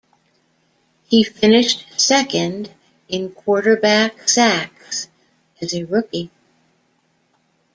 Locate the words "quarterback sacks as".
3.33-5.75